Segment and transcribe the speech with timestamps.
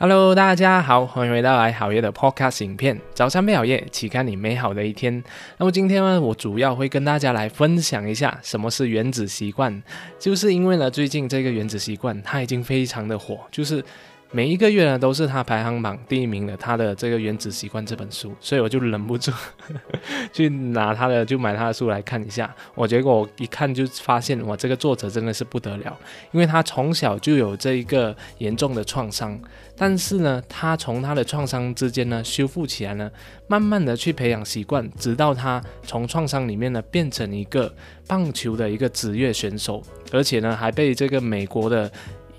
[0.00, 3.00] Hello，大家好，欢迎回到来好夜的 Podcast 影片。
[3.14, 5.20] 早餐配好夜，期待你美好的一天。
[5.56, 9.82] 那么今天呢，我主要会跟大家来分享一下什么是原子习惯。
[10.16, 13.84] 就是因为呢，最近这个原子习惯它已经非常的火，就是。
[14.30, 19.32] 每一个月呢，都是他排行榜第一名的，他的这个《原子习惯》这本书，所以我就忍不住
[20.34, 22.54] 去拿他的，就买他的书来看一下。
[22.74, 25.98] 我结果一看就发现，哇，这个作者真的是不得了，
[26.32, 29.40] 因为他从小就有这一个严重的创伤，
[29.74, 33.10] 但是呢，他从他的创伤之间呢修复起来呢，
[33.46, 37.74] 慢慢的去培养习惯，直到他从创伤里面呢变成一个
[38.06, 39.82] 棒球的一个职业选手，
[40.12, 41.90] 而且呢还被这个美国的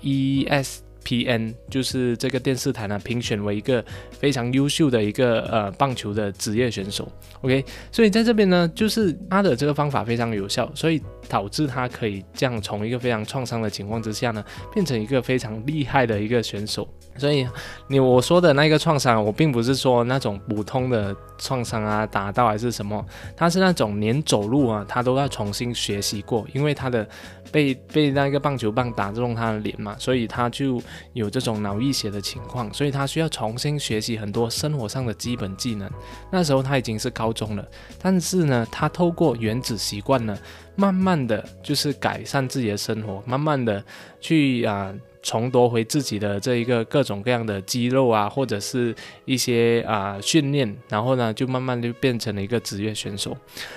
[0.02, 0.82] E.S。
[1.04, 1.54] P.N.
[1.68, 7.10] 就是这个电视台呢评选为一个非常优秀的一个呃棒球的职业选手。
[7.42, 16.88] OK，所以在这边呢，就是他的这个方法非常有效，所以导致他可以这样从一个非常创伤的情况之下呢，变成一个非常厉害的一个选手。
[17.16, 17.46] 所以
[17.88, 23.04] 你我说的那个创伤，我并不是说那种普通的创伤啊，打到还是什么，
[23.36, 27.08] 他是那种连走路啊，他都要重新学习过，因为他的。
[27.52, 30.80] 被被那个棒球棒打中他的脸嘛，所以他就
[31.12, 35.90] 有这种脑溢血的情况，所以他需要重新学习很多生活上的基本技能。
[36.30, 37.66] 那时候他已经是高中了，
[38.00, 40.38] 但是呢，他透过原子习惯呢，
[40.76, 43.84] 慢慢的就是改善自己的生活，慢慢的
[44.20, 44.94] 去啊。
[45.22, 53.36] 重夺回自己的这一个各种各样的肌肉啊，或者是一些啊训练，然后呢，就慢慢就变成了一个职业选手。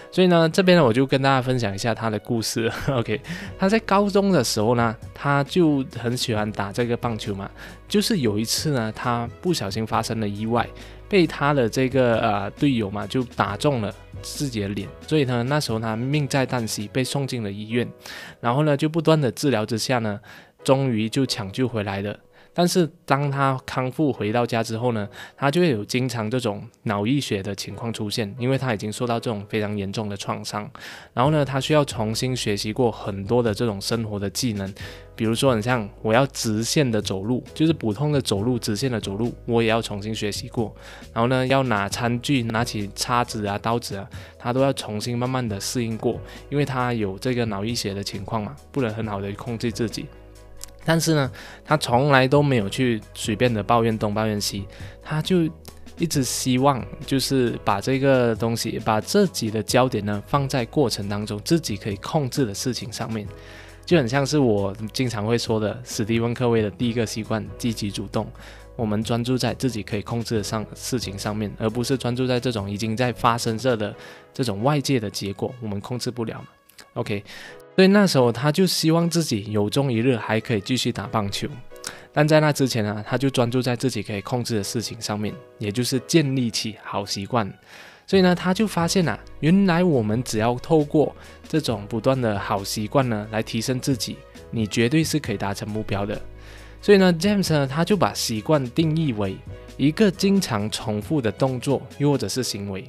[0.09, 2.71] 所以呢，这边呢，我就跟大家分享一下他的故事。
[2.87, 3.19] OK，
[3.59, 7.49] 他在高中的时候呢，他就很喜欢打这个棒球嘛。
[7.89, 10.67] 就是有一次呢，他不小心发生了意外，
[11.09, 17.87] 被他的这个呃队友嘛就打中了自己的脸，所以呢，那时候他命在旦夕，被送进了医院。
[18.39, 20.19] 然后呢，就不断的治疗之下呢。
[20.63, 22.17] 终于就抢救回来了，
[22.53, 30.69] 但是当他康复回到家之后呢，他就会有经常这种脑溢血的情况出现，因为他已经受到这种非常严重的创伤。
[31.13, 34.71] 然后呢，他需要重新学习过很多的这种生活的技能，
[35.15, 40.73] 比如说很像我要直线的走路，就是普通的走路，直线的走路，我也要重新学习过。
[41.11, 44.07] 然后呢，要拿餐具，拿起叉子啊、刀子啊，
[44.37, 46.19] 他都要重新慢慢的适应过，
[46.49, 50.05] 因为他有这个脑溢血的情况嘛，不能很好的控制自己。
[50.85, 51.31] 但是呢，
[51.63, 54.65] 他从来都没有去随便的抱怨东抱怨西，
[55.01, 55.49] 他就
[55.97, 63.27] 一直希望就是把这个东西，把自己的焦点呢放在过程当中自己可以控制的事情上面，
[63.85, 68.27] 就很像是我经常会说的史蒂文科威的第一个习惯：积极主动。
[68.75, 73.95] 我们专注在自己可以控制的上事情上面，而不是专注在这种已经在发生着的
[74.33, 76.47] 这种外界的结果，我们控制不了嘛。
[76.95, 77.23] OK。
[77.75, 81.47] 所以那时候他就希望自己有朝一日还可以继续打棒球，
[82.11, 87.51] 但在那之前呢，他就专注在自己可以控制的事情上面，也就是建立起好习惯。
[88.05, 91.15] 所以呢，他就发现啊，原来我们只要透过
[91.47, 94.17] 这种不断的好习惯呢，来提升自己，
[94.51, 96.21] 你绝对是可以达成目标的。
[96.81, 99.37] 所以呢，James 呢，他就把习惯定义为
[99.77, 102.87] 一个经常重复的动作，又或者是行为。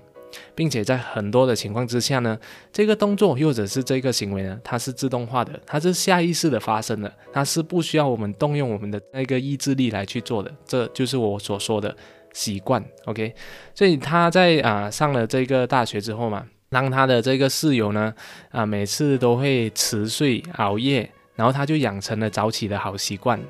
[0.55, 2.39] 并且在很多的情况之下呢，
[2.73, 11.95] 这个动作或者是这个行为呢，它是自动化的，它是下意识的发生的，它是不需要我们动用我们的那个意志力来去做的，这就是我所说的
[12.33, 12.85] 习惯。
[13.07, 13.35] OK，
[13.75, 18.13] 所以他在啊上了这个大学之后嘛，让他的这个室友呢
[18.51, 23.41] 啊每次都会迟睡熬夜，然后他就养成了早起的好习惯。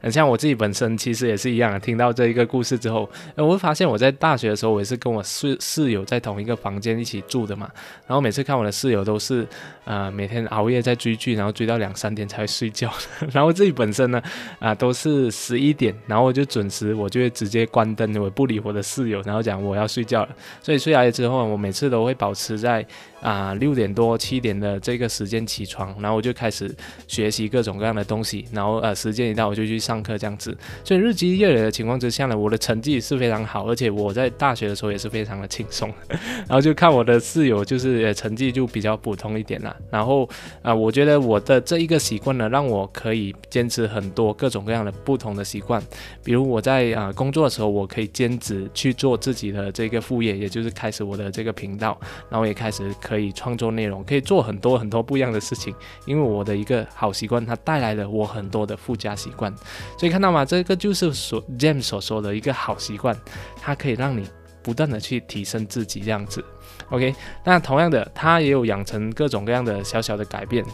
[0.00, 7.68] 很像我自己本身其实也是一样，听到这一个故事之后，我会发现我在大学的时候，我也是跟我室室友在同一个房间一起住的嘛。
[8.06, 9.46] 然后每次看我的室友都是，
[9.84, 12.90] 呃，每天熬夜在追剧，然后追到两三点才会睡觉。
[13.32, 14.22] 然后自己本身呢，
[14.60, 20.34] 啊，都是十一点，然后我就准时，我就会直接关灯，我不理我的室友，然后讲我要睡觉了。
[20.62, 22.86] 所以睡下来之后，我每次都会保持在
[23.20, 26.74] 啊六点多七点的这个时间起床，然后我就开始
[27.08, 28.46] 学学习各种各样的东西。
[28.52, 29.66] 然后呃，时间一到我就。
[29.66, 35.92] 去上课这样子，所以日积月累的情况之下呢，我的成绩是非常好，而且我在大学的时候也是非常的轻松。
[36.08, 39.74] 然后就看我的室友，就是成绩就比较普通一点啦。
[39.90, 40.28] 然后
[40.62, 45.82] 啊，我觉得我的这一个习惯呢，让我可以坚持很多各种各样的不同的习惯。
[46.22, 51.98] 比如我在啊工作的时候，我可以兼职去做自己的这个副业，也就是开始我的这个频道，
[52.30, 55.74] 然后也开始可以创作内容，可以做很多很多不一样的事情。
[56.06, 59.50] 因为我的一个好习惯，它带来了我很多的附加习惯。
[59.98, 60.44] 所以看到吗？
[60.44, 63.16] 这个就是所 James 所说的一个好习惯，
[63.60, 64.28] 它可以让你
[64.62, 66.44] 不断的去提升自己这样子。
[66.90, 67.14] OK，
[67.44, 70.64] 那同样的，他也有养成各种各样的小小的改变。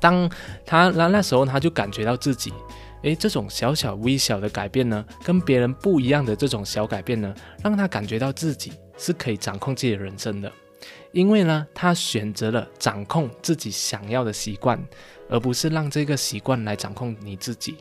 [0.00, 0.28] 当
[0.66, 2.52] 他那那时候，他就感觉到自己
[3.02, 7.32] 诶，这种小小微小的改变呢，跟别人不一样的这种小改变呢，
[7.62, 10.50] 让他感觉到自己是可以掌控自己的人生的。
[11.12, 14.82] 因为呢，他选择了掌控自己想要的习惯，
[15.28, 17.76] 而不是让这个习惯来掌控你自己。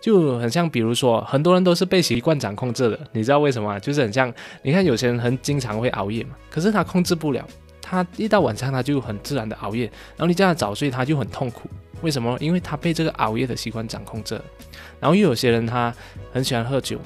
[0.00, 2.98] 就很像，比如说，很多人都是被习惯掌控着的。
[3.12, 3.78] 你知道为什么？
[3.80, 4.32] 就是很像，
[4.62, 7.46] 你看有些人很经常会熬夜嘛，可是他控制不了，
[7.82, 9.84] 他一到晚上他就很自然的熬夜，
[10.16, 11.68] 然后你叫他早睡，他就很痛苦。
[12.00, 12.34] 为什么？
[12.40, 14.42] 因为他被这个熬夜的习惯掌控着。
[14.98, 15.94] 然后又有些人他
[16.32, 16.98] 很喜欢喝酒。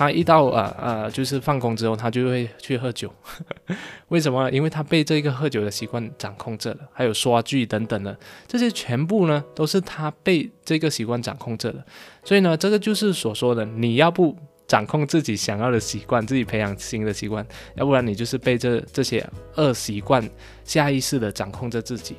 [0.00, 3.12] 他一到呃呃，就是放工之后，他就会去喝酒。
[4.08, 4.50] 为什么？
[4.50, 6.78] 因为他被这个喝酒的习惯掌控着了。
[6.90, 8.16] 还有刷剧等等的，
[8.48, 11.84] 这些全部呢，都是他被这个习惯掌控着的。
[12.24, 14.34] 所以呢，这个就是所说的，你要不
[14.66, 19.22] 掌控自己想要的习惯，自己培养新的习惯，要不然你就是被这这些
[19.56, 20.26] 恶习惯
[20.64, 22.16] 下意识的掌控着自己。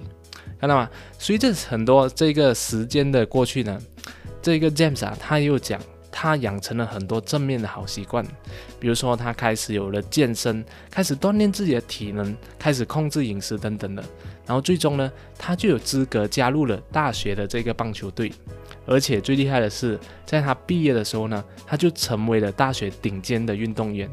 [0.60, 0.88] 看到吗？
[1.18, 3.82] 随着很多这个时间的过去呢，
[4.40, 5.82] 这个 James 啊，他又讲。
[6.12, 8.24] 他养成了很多正面的好习惯，
[8.80, 14.04] 比如说他开始有了健身，开始锻炼自己的体能，开始控制饮食等等的。
[14.46, 18.32] 然后最终呢，他就有资格加入了大学的这个棒球队，
[18.86, 24.10] 而且最厉害的是，在他毕业的时候呢，他就成为了大学顶尖的运动员。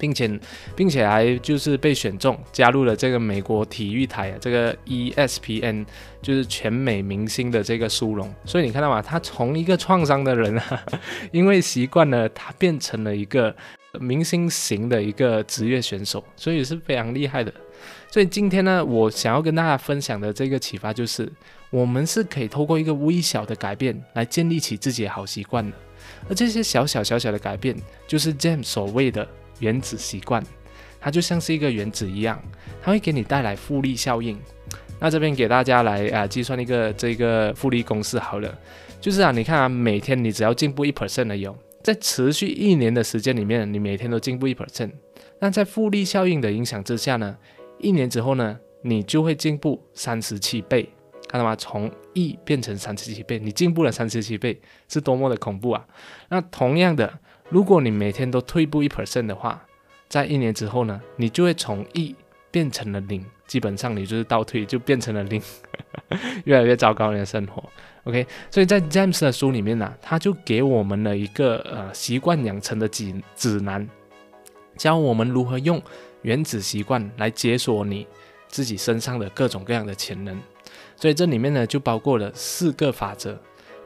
[0.00, 0.40] 并且，
[0.74, 5.84] 并且还就是被选中加入了这个美国体育台啊，这个 ESPN
[6.22, 8.34] 就是全美明星的这个殊荣。
[8.46, 9.02] 所以你看到吗？
[9.02, 10.82] 他从一个创伤的人啊，
[11.30, 13.54] 因为习惯了，他变成了一个
[14.00, 17.52] 明星型的一个职业选手，所以是非常厉害的。
[18.10, 21.30] 所以今天呢，我想要跟大家分享的这个启发就是，
[21.70, 25.76] 我们是可以透过一个微小的改变来建立起自己的好习惯的。
[26.28, 27.76] 而这些小小小小的改变，
[28.06, 29.26] 就是 James 所谓的。
[29.60, 30.44] 原子习惯，
[31.00, 32.42] 它就像是一个原子一样，
[32.82, 34.38] 它会给你带来复利效应。
[34.98, 38.58] 那这边给大家来啊计算一个这个复利公式好了，
[39.00, 44.90] 就是啊，你看啊，每天你只要进步一 percent 的油，在持续一年的时间里面，你每天都进步一 percent，
[45.38, 47.34] 那在复利效应的影响之下呢，
[47.78, 50.86] 一年之后呢，你就会进步三十七倍，
[51.28, 51.56] 看到吗？
[51.56, 55.86] 从一变成三十七倍，你进步了三十七倍，是多么的恐怖啊！
[56.28, 57.10] 那同样的。
[57.50, 59.60] 如果你每天都退步一 percent 的话，
[60.08, 62.14] 在一年之后呢，你就会从一
[62.50, 65.42] 变成了零，基本上你就是倒退，就变成了零，
[66.46, 67.62] 越来越糟糕的生活。
[68.04, 73.86] OK，所以在 James 的书里面呢，他就给我们了一个呃习惯养成的指指南，
[74.76, 75.82] 教我们如何用
[76.22, 78.06] 原子习惯来解锁你
[78.46, 80.40] 自己身上的各种各样的潜能。
[80.94, 83.36] 所以这里面呢，就包括了四个法则。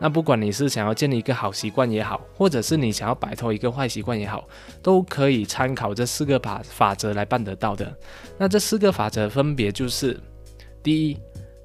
[0.00, 4.46] 那不管你是想要建立一个好习惯也好，或者是你想要摆脱一个坏习惯也好，
[4.82, 7.96] 都可以参考这四个法法则来办得到的。
[8.36, 10.18] 那这四个法则分别就是：
[10.82, 11.18] 第一，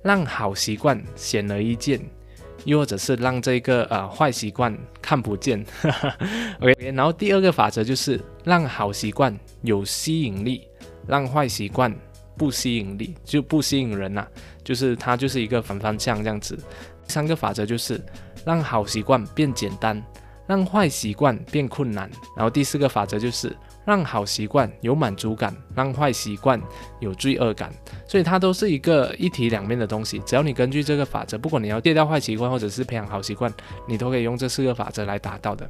[0.03, 1.99] 让好习惯显而易见，
[2.65, 5.65] 又或者是让这个呃坏习惯看不见。
[6.61, 10.67] OK，然后第二个法则就是让好习惯有吸引力，
[11.07, 11.93] 让坏习惯
[12.37, 14.25] 不吸引力，就不吸引人呐，
[14.63, 16.57] 就是它就是一个反方向这样子。
[17.09, 17.99] 三个法则就是
[18.45, 20.01] 让好习惯变简单，
[20.47, 22.09] 让坏习惯变困难。
[22.37, 23.53] 然后第四个法则就是
[23.89, 26.61] 让好习惯有满足感，让坏习惯
[26.99, 27.73] 有罪恶感。
[28.07, 30.19] 所以它都是一个一体两面的东西。
[30.19, 33.51] 只要你根据这个法则，不管你要戒掉坏习惯或者是培养好习惯，
[33.87, 35.67] 你都可以用这四个法则来达到的。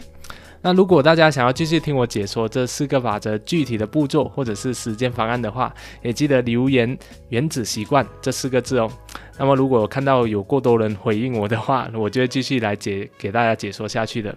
[0.61, 5.73] 那如果大家想要继续听我解说这四个法则具体的步骤或者是时间方案的话，
[6.03, 6.97] 也记得留言
[7.29, 8.91] “原子习惯”这四个字哦。
[9.37, 14.35] 那么如果看到有过多人回应我的话，我就会继续来解给大家解说下去的。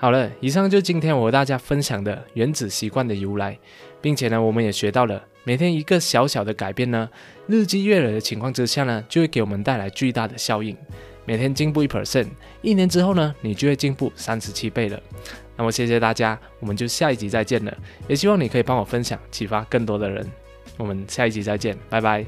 [0.00, 3.58] 好了，以上就今天我和大家分享的原子习惯的由来，
[4.00, 7.06] 并且呢，我们也学到了每天一个小小的改变呢，
[7.46, 10.74] 日积月累的情况之下呢，就会给我们带来巨大的效应。
[11.26, 12.28] 每天进步一 percent，
[12.62, 14.98] 一年之后呢，你就会进步三十七倍了。
[15.54, 17.76] 那么谢谢大家，我们就下一集再见了。
[18.08, 20.26] 也希望你可以帮我分享，启发更多的人。
[20.78, 22.24] 我们下一集再见，拜拜。